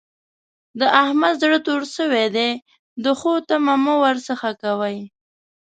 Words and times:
د 0.79 0.81
احمد 1.03 1.33
زړه 1.41 1.57
تور 1.67 1.81
شوی 1.95 2.25
دی؛ 2.35 2.49
د 3.03 3.05
ښو 3.19 3.33
تمه 3.47 3.75
مه 3.83 3.95
ور 4.01 4.17
څځه 4.27 4.49
کوئ. 4.61 4.97